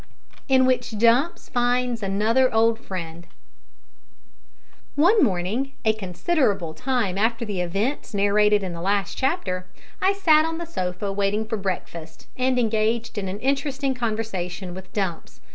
IN 0.47 0.65
WHICH 0.65 0.97
DUMPS 0.97 1.49
FINDS 1.49 2.01
ANOTHER 2.01 2.51
OLD 2.51 2.79
FRIEND. 2.79 3.27
One 4.95 5.23
morning, 5.23 5.73
a 5.85 5.93
considerable 5.93 6.73
time 6.73 7.19
after 7.19 7.45
the 7.45 7.61
events 7.61 8.11
narrated 8.15 8.63
in 8.63 8.73
the 8.73 8.81
last 8.81 9.15
chapter, 9.15 9.67
I 10.01 10.13
sat 10.13 10.43
on 10.43 10.57
the 10.57 10.65
sofa 10.65 11.11
waiting 11.11 11.45
for 11.45 11.55
breakfast, 11.55 12.25
and 12.35 12.57
engaged 12.57 13.19
in 13.19 13.27
an 13.29 13.39
interesting 13.41 13.93
conversation 13.93 14.73
with 14.73 14.91
Dumps. 14.91 15.39